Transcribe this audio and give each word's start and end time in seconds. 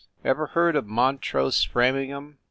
Ever 0.25 0.47
heard 0.47 0.75
of 0.75 0.87
Montrose 0.87 1.63
Framingham? 1.63 2.39